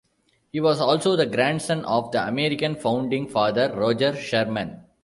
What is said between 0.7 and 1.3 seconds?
also the